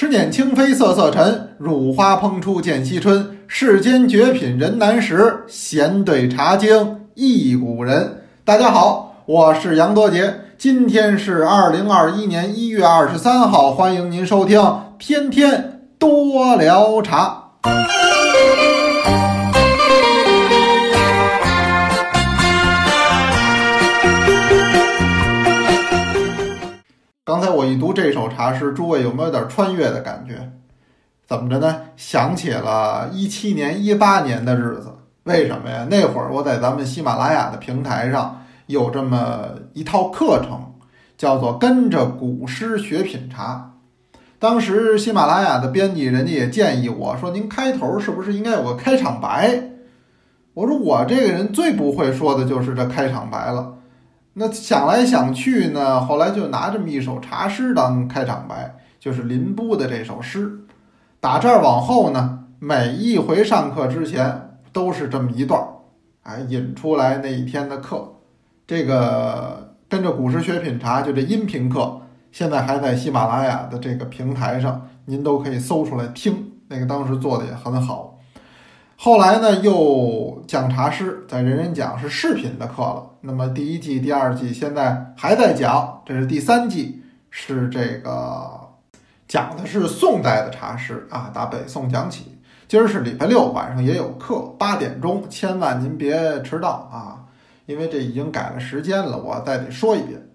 [0.00, 3.36] 十年清妃瑟瑟沉，乳花烹出见西春。
[3.46, 8.22] 世间绝品人难识，闲对茶经忆古人。
[8.42, 14.58] 大家好，我是杨多杰，今天是二零二一年一月二十三号，欢迎您收听
[14.98, 17.50] 《天天多聊茶》。
[27.22, 30.52] 刚才我一读这首茶诗，诸位有没有点穿越的感觉？
[31.26, 31.82] 怎么着呢？
[31.94, 34.94] 想起了一七年、一八年的日子。
[35.24, 35.86] 为什么呀？
[35.90, 40.72] 那会儿我在咱们喜马拉雅的平台上有这么一套课程，
[41.18, 43.74] 叫做“跟着古诗学品茶”。
[44.40, 49.62] 当时喜马拉雅的编辑人家也建议我说：“您开头是不是应该有个开场白？”
[50.54, 53.74] 我说：“我这个人最不会说的就是这开场白了。”
[54.40, 60.60] 那想来想去呢，后来就拿这么一首茶诗当开场白，就是林波的这首诗。
[61.20, 65.68] 打这儿往后呢，每一回上课之前都是这么一段儿，
[66.22, 68.14] 哎，引出来那一天的课。
[68.66, 72.00] 这个跟着古诗学品茶，就这音频课，
[72.32, 76.50] 现在还在喜马拉雅的这个平台上，您都可以搜出来听。
[76.68, 78.18] 那个当时做的也很好。
[79.02, 83.12] 后来呢，又讲茶诗，在人人讲是视频的课了。
[83.22, 88.68] 那么第一季、第二季现在还在讲，这是第三季，是这个
[89.26, 92.36] 讲的是宋代的茶诗啊，打北宋讲起。
[92.68, 97.24] 今儿是礼拜六晚上也有课，八点钟，千万您别迟到啊，
[97.64, 100.28] 因为这已经改了时间了，我再得说一遍。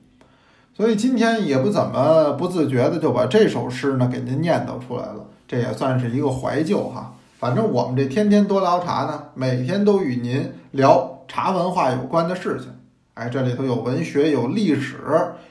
[0.76, 7.12] 所以今天也不怎么不自觉的就把这首诗呢给您念叨出来了，这也算是一个怀旧哈。
[7.46, 12.72] 反正我们这天天多聊茶呢，每天都与您聊茶文化有关的事情。
[13.14, 14.98] 哎，这里头有文学，有历史，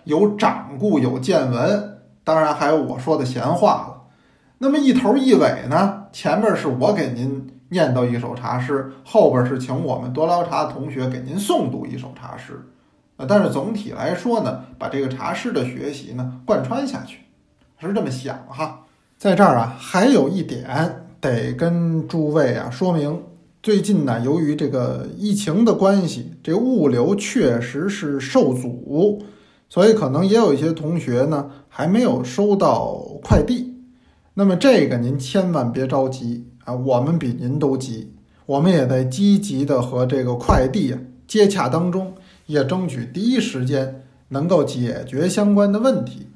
[0.03, 4.03] 有掌故，有见闻，当然还有我说的闲话了。
[4.59, 12.61] 那么一头一尾呢，前面是我给您念叨一首茶诗，后边是请我们多聊茶的同学给您诵读一首茶诗。
[13.19, 17.21] 呃，但是总体来说呢，把这个茶诗的学习呢贯穿下去，
[17.79, 18.81] 是这么想哈。
[19.17, 21.03] 在这儿啊，还有一点。
[21.25, 23.23] 得跟诸位啊说明，
[23.63, 29.23] 最近呢，由于这个疫情的关系，这物流确实是受阻，
[29.71, 33.73] 所以可能也有一些同学呢还没有收到快递。
[34.35, 38.13] 那么这个您千万别着急啊，我们比您都急，
[38.45, 42.13] 我们也在积极的和这个快递啊接洽当中，
[42.45, 46.27] 也争取第一时间能够解决相关的问题。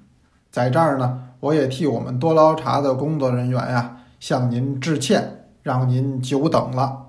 [0.51, 3.97] 在这儿呢，我也替我们多捞茶的工作人员呀。
[4.21, 7.07] 向您致歉，让您久等了。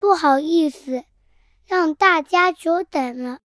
[0.00, 1.02] 不好意思，
[1.66, 3.38] 让大家久等了。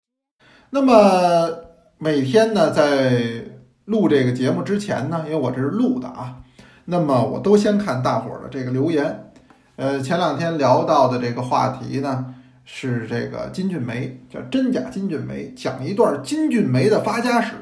[0.70, 1.50] 那么
[1.98, 3.46] 每天呢，在
[3.86, 6.38] 录这个节目之前呢，因为我这是录的啊，
[6.86, 9.32] 那么我都先看大伙儿的这个留言。
[9.76, 17.56] 呃，前两天聊到的这个话题呢，是这个金骏眉，叫真假金骏眉，讲一段金骏眉的发家史。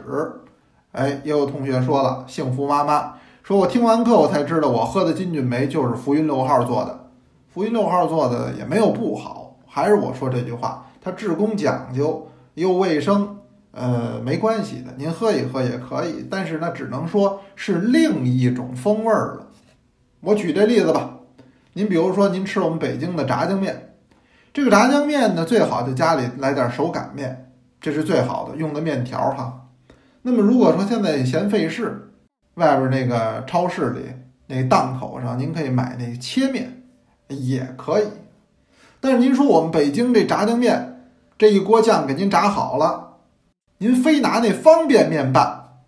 [0.91, 3.15] 哎，也有同学说了，幸福妈妈。
[3.43, 7.07] 说我听完课，我才知道我喝的金骏眉就是浮云六号做的。
[7.51, 13.39] 浮云六号做的也没有不好，还是我说这句话，它制工讲究又卫生，
[13.71, 16.27] 呃，没关系的，您喝一喝也可以。
[16.29, 19.47] 但是呢，只能说是另一种风味儿了。
[20.21, 21.17] 我举这例子吧，
[21.73, 23.95] 您比如说您吃我们北京的炸酱面，
[24.53, 29.61] 这个炸酱面呢，最好在家里来点手擀面，这是最好的用的面条哈。
[30.21, 32.10] 那么如果说现在嫌费事，
[32.55, 34.01] 外边那个超市里，
[34.47, 36.83] 那档口上，您可以买那切面，
[37.29, 38.05] 也可以。
[38.99, 41.07] 但是您说我们北京这炸酱面，
[41.37, 43.17] 这一锅酱给您炸好了，
[43.77, 45.79] 您非拿那方便面拌，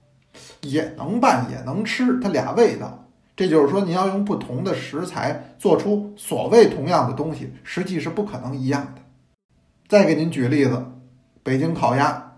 [0.61, 3.05] 也能拌也能吃，它俩味道。
[3.35, 9.01] 这就是说，您要用不同的食材做出所谓同样的东西，实际是不可能一样的。
[9.87, 10.85] 再给您举例子，
[11.43, 12.37] 北京烤鸭，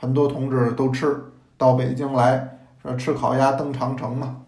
[0.00, 1.22] 很多同志都吃
[1.58, 2.55] 到北京来。
[2.94, 4.42] 吃烤鸭登长城嘛，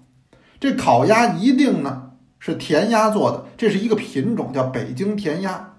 [0.61, 5.75] 这烤鸭一定呢是填鸭做的，这是一个品种叫北京填鸭。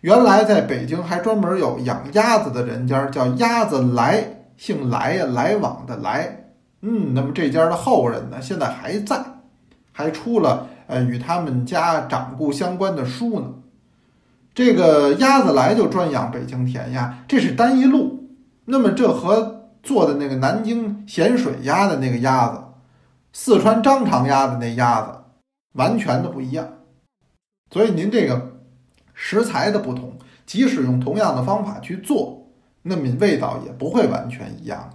[0.00, 6.52] 原来在北京还专门有养鸭子的人家，叫鸭子来，姓来呀，来往的来。
[6.80, 9.22] 嗯，那么这家的后人呢，现在还在，
[9.92, 13.46] 还出了呃与他们家掌故相关的书呢。
[14.54, 18.30] 这个鸭子来就专养北京填鸭，这是单一路。
[18.64, 19.59] 那么这和。
[19.82, 22.62] 做的那个南京咸水鸭的那个鸭子，
[23.32, 25.12] 四川张长鸭的那鸭子，
[25.74, 26.68] 完全的不一样。
[27.70, 28.58] 所以您这个
[29.14, 32.48] 食材的不同，即使用同样的方法去做，
[32.82, 34.90] 那么味道也不会完全一样。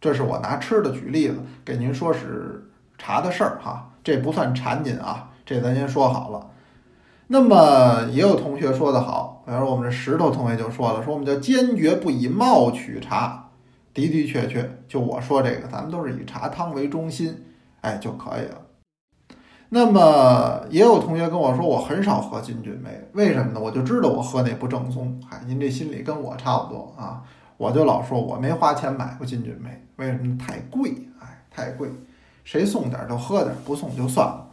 [0.00, 6.50] 这是我拿吃的举例子给您说，是茶的事儿哈，这不算馋您啊，这咱先说好了。
[7.28, 13.45] 那么也有同学说的好，比如说我们这石头同学就说了，说我们叫坚决不以貌取茶，
[13.96, 17.34] 的的确确，就我说这个，咱们都是以茶汤为中心，
[17.80, 18.60] 哎就可以了。
[19.70, 23.60] 那么也有同学跟我说，我很少喝金骏眉，为什么呢？
[23.60, 25.20] 我就知道我喝那不正宗。
[25.28, 27.22] 嗨，您这心里跟我差不多啊，
[27.56, 30.38] 我就老说我没花钱买过金骏眉，为什么？
[30.38, 31.88] 太贵，哎，太贵。
[32.44, 34.46] 谁送点就喝点，不送就算了。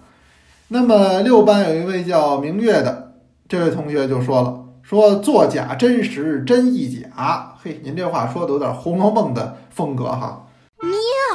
[0.69, 3.13] 那么六班有一位叫明月的
[3.47, 7.55] 这位同学就说了，说作假真实真亦假。
[7.57, 10.45] 嘿，您这话说的有点《红楼梦》的风格哈。
[10.81, 10.91] 妙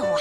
[0.06, 0.12] 啊！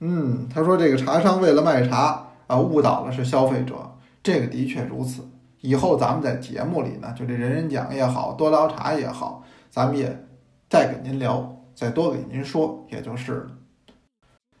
[0.00, 3.74] 嗯，他说这个茶商为了卖茶啊，误导了是消费者，
[4.22, 5.26] 这个的确如此。
[5.62, 10.26] 以后咱们在节目里呢，就这人人讲也好多聊茶也好，咱们也
[10.68, 13.46] 再给您聊，再多给您说，也就是了。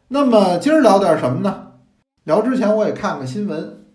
[0.08, 1.72] 那么今儿聊点什么呢？
[2.24, 3.85] 聊之前我也看个新闻，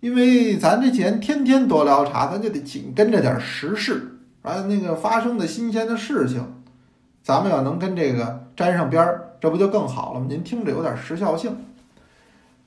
[0.00, 6.42] 因为咱这节天天多聊茶，咱就得紧跟着点时事啊，那个发生的新鲜的事情，
[7.22, 10.26] 咱们要能跟这个沾上边儿，这不就更好了吗？
[10.28, 11.54] 您听着有点时效性。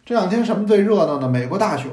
[0.06, 1.28] 这两天什么最热闹呢？
[1.28, 1.90] 美国大选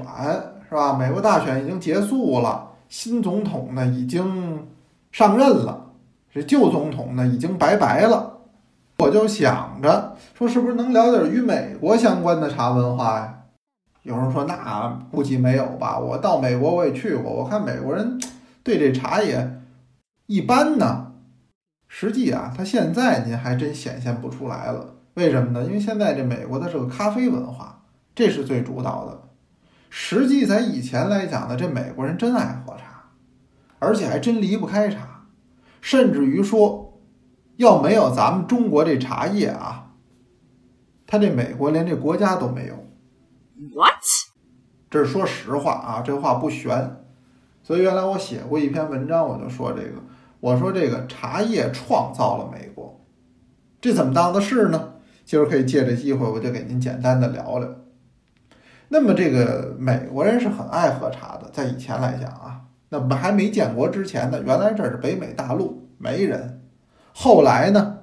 [0.68, 0.92] 是吧？
[0.92, 4.66] 美国大选已经结束了，新总统呢已经
[5.10, 5.86] 上任了，
[6.34, 8.38] 这旧总统呢已经拜拜了。
[8.98, 13.39] 我就想着说，是不是能聊点与美国相关的茶文化呀？
[14.02, 15.98] 有人说那估计没有吧。
[15.98, 18.20] 我到美国我也去过，我看美国人
[18.62, 19.62] 对这茶也
[20.26, 21.12] 一般呢。
[21.88, 24.94] 实际啊，他现在您还真显现不出来了。
[25.14, 25.64] 为什么呢？
[25.64, 27.82] 因为现在这美国它是个咖啡文化，
[28.14, 29.22] 这是最主导的。
[29.88, 33.10] 实际在以前来讲呢，这美国人真爱喝茶，
[33.78, 35.26] 而且还真离不开茶，
[35.80, 36.86] 甚至于说。
[37.56, 39.90] 要没有咱们中国这茶叶啊，
[41.06, 42.86] 他这美国连这国家都没有。
[43.74, 44.02] What？
[44.90, 46.96] 这是说实话啊，这话不悬。
[47.62, 50.02] 所以原来我写过一篇文章，我就说这个，
[50.40, 53.04] 我说这个茶叶创造了美国，
[53.80, 54.94] 这怎么当的事呢？
[55.24, 57.68] 今儿可以借这机会，我就给您简单的聊聊。
[58.88, 66.62] 那么这个美国人是很爱喝茶的，在以前来讲啊，那么还没建国之前呢，原来这是北美大陆，没人。
[67.12, 67.98] 后来呢，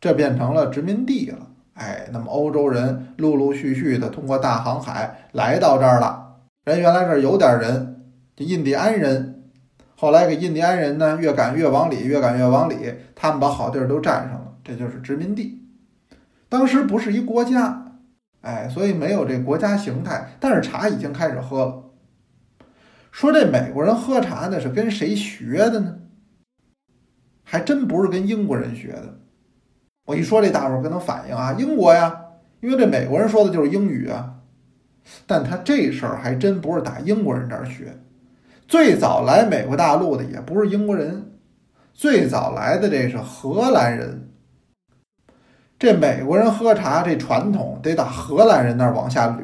[0.00, 1.48] 这变成了殖民地了。
[1.82, 6.36] 哎，那么欧洲人陆陆续续的通过大航海来到这儿了。
[6.64, 8.04] 人原来这儿有点人，
[8.36, 9.50] 这印第安人。
[9.96, 15.60] 后来给印第安人呢，越赶越往里，越赶越往里，他们把好地儿都占上了，这就是殖民地。
[16.48, 17.98] 当时不是一国家，
[18.42, 20.36] 哎，所以没有这国家形态。
[20.38, 21.82] 但是茶已经开始喝了。
[23.10, 25.98] 说这美国人喝茶那是跟谁学的呢？
[27.42, 29.18] 还真不是跟英国人学的，
[30.06, 32.20] 我一说这大伙儿可能反应啊，英国呀，
[32.60, 34.34] 因为这美国人说的就是英语啊。
[35.26, 37.98] 但他这事儿还真不是打英国人这儿学，
[38.68, 41.32] 最早来美国大陆的也不是英国人，
[41.92, 44.28] 最早来的这是荷兰人。
[45.78, 49.42] 这美国人喝茶这传统得打荷兰人那儿往下捋。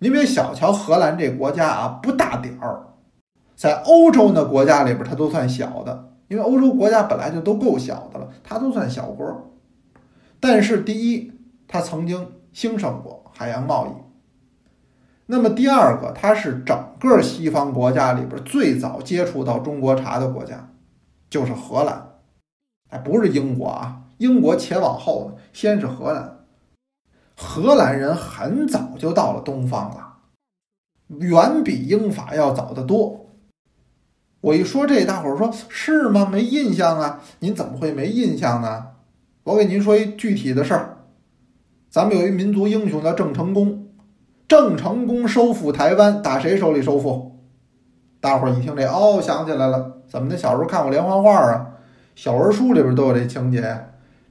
[0.00, 2.82] 你别小瞧荷兰这国家啊，不大点儿，
[3.56, 6.13] 在欧洲那国家里边，它都算小的。
[6.28, 9.50] 因为欧洲国家本来就都够小的了，它都算小国。
[10.40, 11.32] 但是第一，
[11.68, 13.90] 它曾经兴盛过海洋贸易。
[15.26, 20.70] 那么第二个，它是整个西方国家里边最早接触到中国茶的国家，
[21.30, 22.10] 就是荷兰。
[22.90, 26.44] 哎，不是英国啊，英国且往后呢，先是荷兰。
[27.36, 30.18] 荷兰人很早就到了东方了，
[31.08, 33.23] 远比英法要早得多。
[34.44, 36.28] 我一说这，大伙儿说是吗？
[36.30, 37.22] 没印象啊？
[37.38, 38.88] 您怎么会没印象呢？
[39.44, 40.98] 我给您说一具体的事儿，
[41.88, 43.86] 咱们有一民族英雄叫郑成功，
[44.46, 47.40] 郑成功收复台湾，打谁手里收复？
[48.20, 50.36] 大伙儿一听这，哦，想起来了，怎么的？
[50.36, 51.66] 小时候看过连环画啊，
[52.14, 53.86] 小人书里边都有这情节。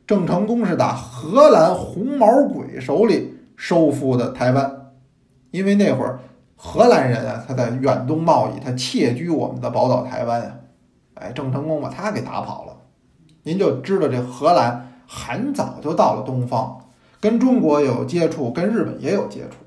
[0.05, 4.91] 郑成功是打荷兰红毛鬼手里收复的台湾，
[5.49, 6.19] 因为那会儿。
[6.65, 10.55] 荷兰人啊，他在远东贸易，他窃居我们的宝岛台湾啊，
[11.15, 12.77] 哎，郑成功把他给打跑了。
[13.43, 16.85] 您就知道这荷兰很早就到了东方，
[17.19, 19.57] 跟中国有接触，跟日本也有接触。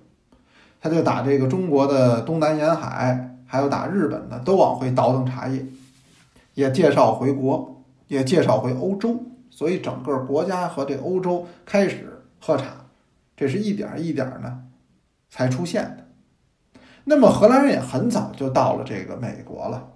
[0.81, 5.67] 他就打这个中国的东南沿海，还有打日本的，都往回倒腾茶叶，
[6.55, 9.23] 也介绍回国，也介绍回欧洲。
[9.51, 12.69] 所以整个国家和这欧洲开始喝茶，
[13.37, 14.63] 这是一点一点呢
[15.29, 16.06] 才出现的。
[17.09, 19.91] 那么荷兰人也很早就到了这个美国了，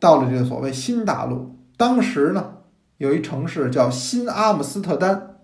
[0.00, 1.54] 到了这个所谓新大陆。
[1.76, 2.56] 当时呢，
[2.96, 5.36] 有一城市叫新阿姆斯特丹，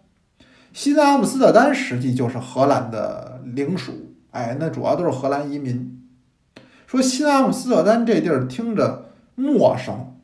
[0.73, 3.93] 新阿姆斯特丹实际就是荷兰的领属，
[4.33, 6.05] 哎，那主要都是荷兰移民。
[6.89, 10.17] 说新阿姆斯特丹这地儿听着陌生，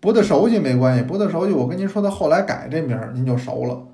[0.00, 3.86] 不太熟悉没关系，不太熟悉，我跟您说，他后来改这名儿，您就熟了。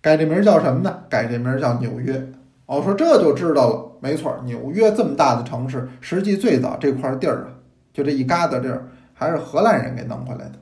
[0.00, 1.02] 改这名儿叫什么呢？
[1.08, 2.32] 改这名儿叫纽约。
[2.70, 7.58] 哦，说这就知道了，没错，纽约这么大的城市，实际最早这块地儿啊，
[7.92, 10.52] 就这一疙瘩地儿，还是荷兰人给弄回来的。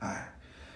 [0.00, 0.34] 哎，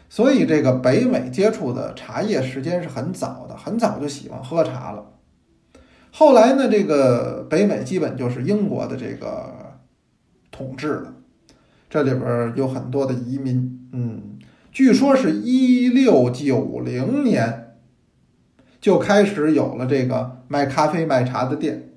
[0.09, 5.05] 所以这个北美接触的茶叶时间是很早的，很早就喜欢喝茶了。
[6.11, 9.77] 后来呢，这个北美基本就是英国的这个
[10.51, 11.13] 统治了，
[11.91, 14.39] 这里边有很多的移民，嗯，
[14.73, 17.70] 据说是一六九零年
[18.81, 21.91] 就开始有了这个卖咖啡卖茶的店，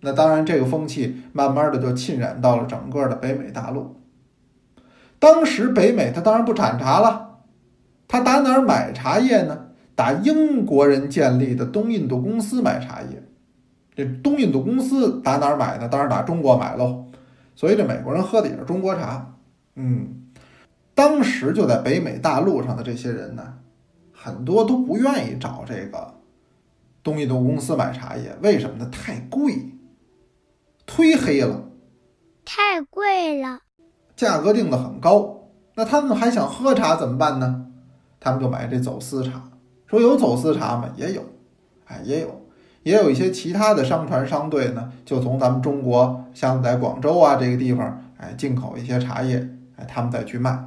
[0.00, 3.96] 那当然这个风气慢慢的就浸染到了整个的北美大陆。
[5.18, 7.38] 当时北美它当然不产茶了，
[8.06, 9.66] 它打哪儿买茶叶呢？
[9.94, 13.22] 打英国人建立的东印度公司买茶叶，
[13.94, 15.88] 这东印度公司打哪儿买呢？
[15.88, 17.06] 当然打中国买喽。
[17.54, 19.34] 所以这美国人喝的也是中国茶。
[19.76, 20.26] 嗯，
[20.94, 23.54] 当时就在北美大陆上的这些人呢，
[24.26, 26.14] 很多都不愿意找这个
[27.00, 28.90] 东印度公司买茶叶，为什么呢？
[28.90, 29.70] 太贵，
[30.84, 31.62] 忒黑了，
[32.44, 33.60] 太贵了，
[34.16, 35.42] 价格定的很高。
[35.76, 37.66] 那他们还想喝茶怎么办呢？
[38.18, 39.44] 他们就买这走私茶。
[39.86, 40.88] 说有走私茶吗？
[40.96, 41.22] 也有，
[41.84, 42.42] 哎，也有，
[42.82, 50.66] 也有一些其他的商船商队呢，就从咱们中国，像在广州啊这个地方，哎，进口一些茶叶，哎，他们再去卖。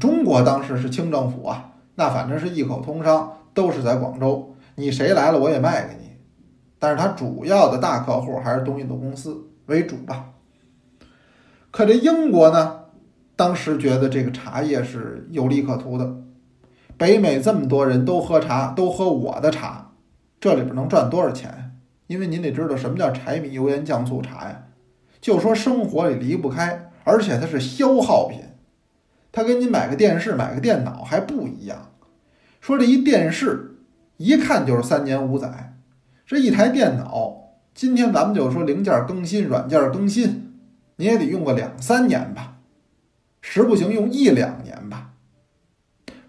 [0.00, 6.12] 中国当时是清政府啊，那反正是异口通商，都是在广州，你谁来了我也卖给你。
[6.78, 10.26] 但是它主要的大客户还是东印度公司为主吧。
[11.70, 12.80] 可这英国呢，
[13.34, 16.16] 当时觉得这个茶叶是有利可图的。
[16.98, 19.92] 北美这么多人都喝茶，都喝我的茶，
[20.40, 21.72] 这里边能赚多少钱？
[22.06, 24.62] 因为您得知道什么叫柴米油盐酱醋茶呀。
[25.20, 28.40] 就说生活里离不开，而且它是消耗品，
[29.36, 31.90] 它跟你买个电视、买个电脑还不一样。
[32.58, 33.76] 说这一电视
[34.16, 35.76] 一看就是三年五载，
[36.24, 40.54] 这一台电脑，今天咱们就说零件更新、软件更新，
[40.96, 42.56] 你也得用个两三年吧，
[43.42, 45.10] 实不行用一两年吧。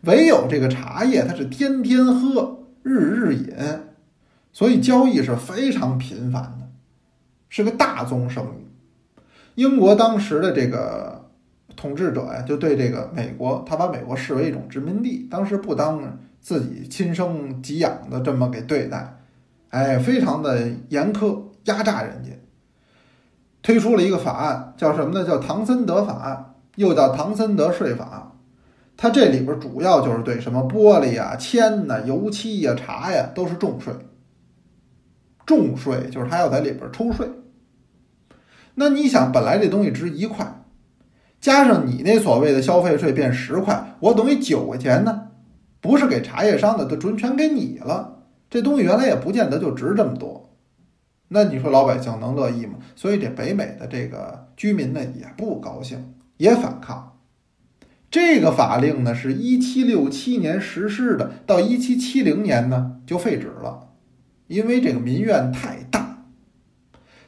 [0.02, 3.56] 唯有这个茶叶，它是天天喝，日日饮，
[4.52, 6.68] 所以交易是非常频繁的，
[7.48, 8.68] 是个大宗生意。
[9.56, 11.17] 英国当时的这个
[11.78, 19.16] 统治者呀，就对这个美国，他把美国视为一种殖民地，当时不当自己亲生给养的这么给对待，
[19.70, 22.32] 哎，非常的严苛，压榨人家。
[23.62, 25.26] 推出了一个法案，叫什么呢？
[25.26, 28.34] 叫唐森德法案，又叫唐森德税法。
[28.96, 33.94] 它这里边主要就是对什么玻璃呀、铅呐、油漆呀、茶呀都是重税，
[35.46, 37.30] 重税就是它要在里边抽税。
[38.74, 40.57] 那你想，本来这东西值一块，
[41.48, 45.30] 加上你那所谓的消费税变十块，我等于九块钱呢，
[45.80, 48.18] 不是给茶叶商的，都准全给你了。
[48.50, 50.50] 这东西原来也不见得就值这么多，
[51.30, 52.74] 那你说老百姓能乐意吗？
[52.98, 57.13] 所以这北美的这个居民呢也不高兴，也反抗。
[58.12, 63.88] 这个法令呢，是一七六七年实施的，到一七七零年呢就废止了，
[64.48, 66.07] 因为这个民怨太大。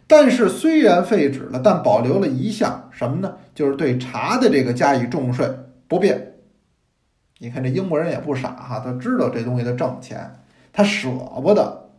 [0.10, 3.38] 但是虽然废止了，但保留了一项什么呢？
[3.54, 5.48] 就是对茶的这个加以重税
[5.88, 6.34] 不变。
[7.38, 10.40] 你看这英国人也不傻哈，他知道这东西的挣钱，
[10.74, 11.10] 他舍
[11.44, 11.92] 不得。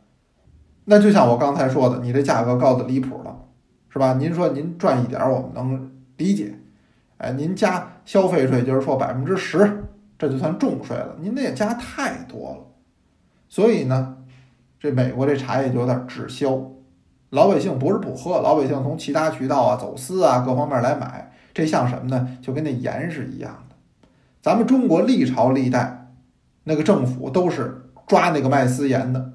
[0.86, 3.44] 那就像我刚才说的，你这价格高的离谱了，
[3.90, 4.14] 是吧？
[4.14, 6.52] 您说您赚一点，我们能理解。
[7.18, 9.84] 哎，您加消费税，就是说百分之十，
[10.18, 11.14] 这就算重税了。
[11.20, 12.66] 您那也加太多了，
[13.48, 14.16] 所以呢，
[14.80, 16.60] 这美国这茶叶就有点滞销。
[17.30, 21.32] 老百姓不是不喝，老百姓从其他渠道啊、走私啊各方面来买。
[21.52, 22.36] 这像什么呢？
[22.40, 23.74] 就跟那盐是一样的。
[24.40, 26.12] 咱们中国历朝历代
[26.64, 29.32] 那个政府都是抓那个卖私盐的，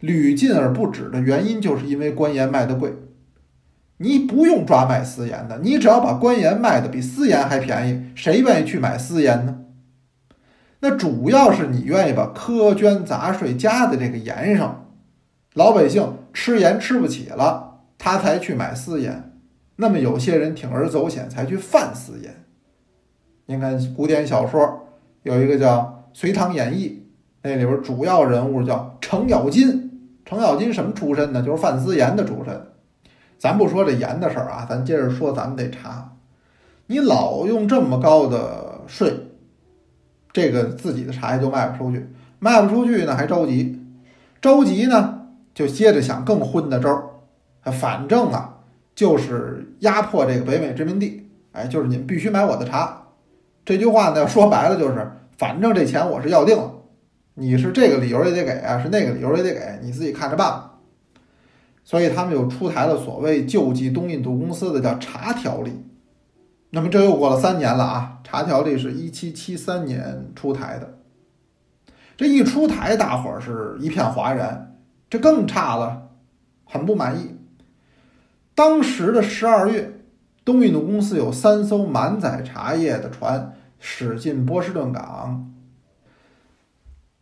[0.00, 2.94] 屡禁而不止的原因，就是因为官盐卖的贵。
[3.98, 9.60] 你不用抓卖私盐的，你只要把官盐卖的比私盐还便宜，谁愿意去买私盐呢？
[10.80, 14.88] 那主要是你愿意把苛捐杂税加在这个盐上，
[15.54, 19.32] 老百姓吃盐吃不起了，他才去买私盐。
[19.76, 22.44] 那么有些人铤而走险才去贩私盐。
[23.46, 24.88] 您看古典小说
[25.22, 25.78] 有一个叫
[26.18, 26.88] 《隋唐演义》，
[27.42, 29.80] 那里边主要人物叫程咬金。
[30.26, 31.42] 程咬金什么出身呢？
[31.42, 32.66] 就是贩私盐的出身。
[33.38, 36.16] 咱不说这盐的事儿啊，咱接着说咱们这茶。
[36.86, 39.12] 你老用这么高的税，
[40.32, 43.80] 这个自己的茶叶就卖不出去，卖不出去呢还着急，
[44.40, 45.13] 着急呢
[45.54, 46.90] 就接着想更昏的招
[47.62, 48.58] 儿，反正啊
[48.94, 53.02] 就是压迫这个北美殖民地，哎，就是你们必须买我的茶。
[53.64, 56.74] 这句话呢 说白了就是，反正这钱我是要定了，
[57.34, 60.72] 你是这个理由也得给啊，是那个理由也得给，你自己看着办吧。
[61.84, 65.84] 所以他们就出台了所谓救济东印度公司的叫茶条例。
[66.70, 70.98] 那么这又过了三年了啊，茶条例是一七七三年出台的。
[72.16, 74.73] 这一出台，大伙儿是一片哗然，
[75.08, 76.10] 这更差了，
[76.64, 77.36] 很不满意。
[78.54, 80.00] 当时的十二月，
[80.44, 85.52] 东印度公司有三艘满载茶叶的船驶进波士顿港，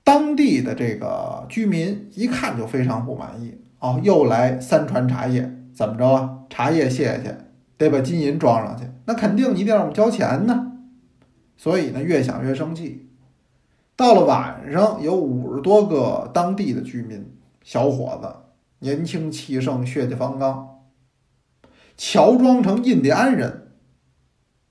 [0.04, 3.58] 当地的这个居民一看就非常不满意。
[3.78, 6.38] 哦，又来三船茶叶，怎么着啊？
[6.48, 7.36] 茶叶卸下去，
[7.76, 10.72] 得把金银装上去，那肯定你得让我们交钱呢。
[11.56, 13.08] 所以呢，越想越生气。
[13.96, 17.31] 到了晚上，有五十多个当地的居民
[17.64, 18.34] 小伙子，
[18.80, 20.80] 年轻气盛，血气方刚，
[21.96, 23.72] 乔装成印第安人。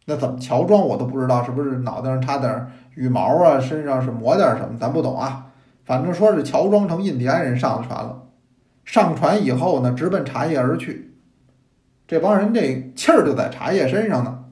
[0.05, 5.48] 那怎么乔装我都不知道，是不是脑袋上插点羽毛啊，身上是抹点什么，咱不懂啊。
[5.86, 8.24] 反正说是乔装成印第安人上了船了。
[8.83, 11.15] 上船以后呢，直奔茶叶而去。
[12.07, 14.45] 这帮人这气儿就在茶叶身上呢，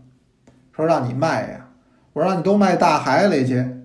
[0.72, 1.68] 说让你卖呀，
[2.14, 3.82] 我让你都卖大海里去，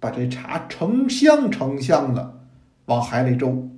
[0.00, 2.37] 把这茶成箱成箱的
[2.88, 3.68] 往海里周。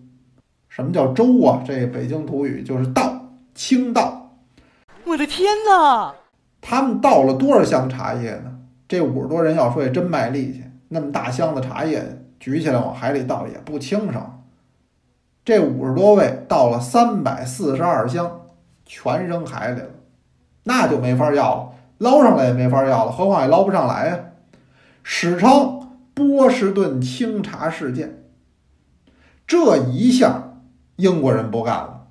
[0.69, 1.63] 什么叫周啊？
[1.67, 4.31] 这北京土语就是倒，倾倒。
[5.05, 6.15] 我的天哪！
[6.61, 8.59] 他们倒了多少箱茶叶呢？
[8.87, 14.41] 这五十多人要说也真卖力气，那么大箱子茶叶举起来往海里倒也不轻省。
[15.45, 18.43] 这五十多位倒了三百四十二箱，
[18.85, 19.89] 全扔海里了，
[20.63, 24.19] 那就没法要了，捞上来也没法要了，何况也捞不上来呀。
[25.03, 28.20] 史称波士顿清茶事件。
[29.51, 30.45] 这一下，
[30.95, 32.07] 英国人不干了，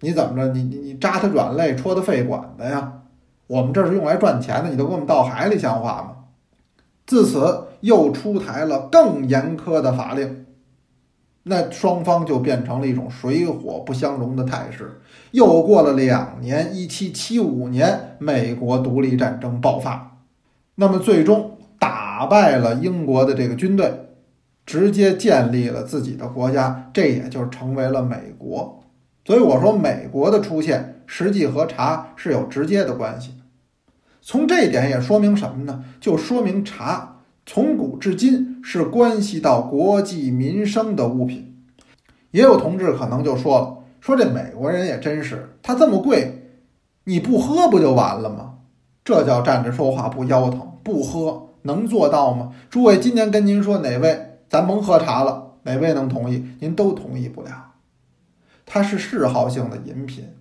[0.00, 0.50] 你怎么着？
[0.54, 3.02] 你你你扎他软肋，戳他肺管子呀？
[3.48, 6.16] 我们这是用来赚钱的，你都给我们倒海里，像话吗？
[7.06, 10.46] 自此又出台了更严苛的法令。
[11.42, 15.02] 那双方就变成了一种水火不相容的态势。
[15.32, 20.16] 又过了两年，一七七五年，美国独立战争爆发，
[20.76, 23.92] 那么最终打败了英国的这个军队，
[24.70, 28.84] 直接建立了自己的国家，这也就成为了美国。
[29.24, 33.34] 所以我说，美国的出现实际和茶是有直接的关系。
[34.20, 35.84] 从这一点也说明什么呢？
[35.98, 37.16] 就说明茶。
[37.44, 41.52] 从古至今是关系到国计民生的物品，
[42.30, 46.52] 也有同志可能就说了：“说这美国人也真是，他这么贵，
[47.02, 48.58] 你不喝不就完了吗？
[49.04, 56.44] 这叫站着说话不腰疼，不喝能做到吗？”诸位，今天跟您说哪位咱甭喝茶了，哪位能同意？
[56.60, 57.74] 您都同意不了。
[58.66, 60.34] 它是嗜好性的饮品，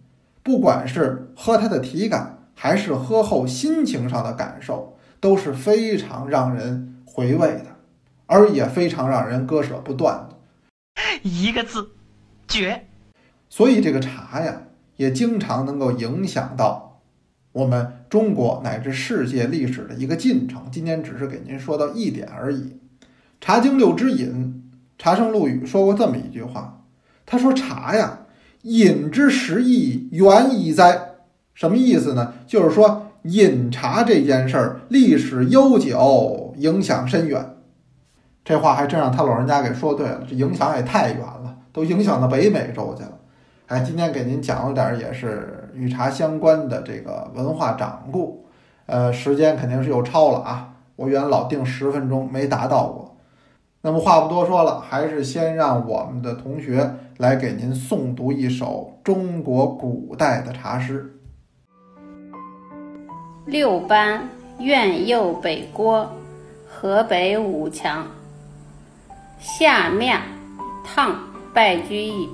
[0.43, 6.87] 不管是喝它的体感，还是喝后心情上的感受，都是非常让人。
[7.11, 7.65] 回味的，
[8.27, 10.37] 而也非常让人割舍不断的，
[11.23, 11.89] 一个字，
[12.47, 12.85] 绝。
[13.49, 14.61] 所以这个茶呀，
[14.95, 17.01] 也经常能够影响到
[17.51, 20.69] 我们中国乃至世界历史的一个进程。
[20.71, 22.57] 今天只是给您说到一点而已。
[23.41, 24.63] 《茶经六之饮》，
[25.01, 26.81] 茶圣陆羽说过这么一句话，
[27.25, 28.19] 他说：“茶呀，
[28.63, 31.15] 饮之实意远矣哉。”
[31.53, 32.33] 什么意思呢？
[32.47, 33.05] 就是说。
[33.23, 37.57] 饮茶这件事儿历史悠久，影响深远。
[38.45, 43.11] 这话还真让他老人家给说对了，这影响也太远了，都影响到北美洲去了。
[43.67, 48.45] 哎，今天给您讲了点也是与茶相关的这个文化掌故，
[48.85, 50.75] 呃，时间肯定是又超了啊！
[50.95, 53.08] 我原老定十分钟，没达到过。
[53.81, 61.17] 那么话不多说了，还是先让我们的同学来给您诵读一首中国古代的茶诗。
[63.45, 64.27] 六班
[64.59, 66.11] 苑右北郭，
[66.67, 68.05] 河北武强。
[69.39, 70.19] 下面
[70.83, 71.15] 唐
[71.53, 72.27] 白居易。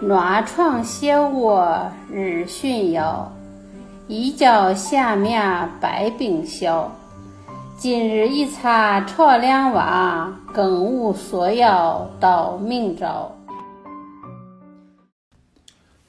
[0.00, 3.30] 暖床斜卧日熏腰，
[4.08, 6.90] 一觉下面百病消。
[7.78, 13.30] 今日一茶朝两瓦，更无所要到明朝。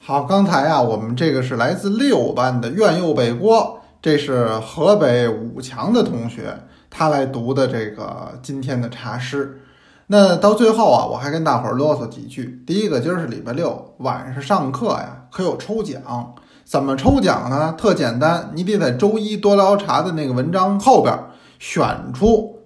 [0.00, 6.58] 好，刚才啊，我们这个是来自六班的苑右北郭，这是河北武强的同学，
[6.90, 9.62] 他来读的这个今天的茶诗。
[10.08, 12.64] 那到最后啊，我还跟大伙儿啰嗦几句。
[12.66, 16.34] 第一个，今儿是礼拜六晚上上课呀，可有抽奖？
[16.64, 17.76] 怎么抽奖呢？
[17.78, 21.16] 特简单，你得在周一多聊茶的那个文章后边
[21.60, 22.58] 选出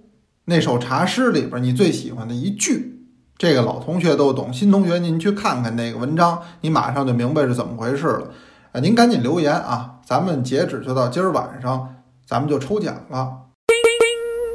[0.45, 2.93] 那首茶诗里边你最喜欢的一句。
[3.37, 8.31] 这个老同学都懂，新同学您去看看那个文章，你马上就明白是怎么回事了。
[8.71, 13.41] 啊，您赶紧留言啊，咱们截止就到今儿晚上，咱们就抽奖了。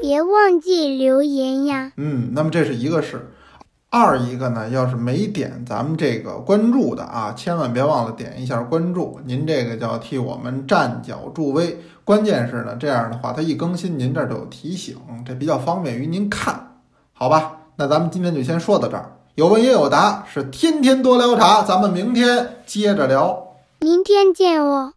[0.00, 1.92] 别忘记留言呀。
[1.96, 3.31] 嗯，那么这是一个事。
[3.92, 9.20] 二一个呢，要是没点咱们这个关注的啊，千万别忘了点一下关注。
[9.24, 11.76] 您这个叫替我们站脚助威。
[12.05, 16.79] 关键是呢，这样的话，它一更新，您这儿就有提醒，这比较方便于您看，
[17.12, 17.57] 好吧？
[17.74, 19.16] 那咱们今天就先说到这儿。
[19.35, 23.57] 有问也有答，是天天多聊茶，咱们明天接着聊。
[23.81, 24.92] 明天见哦。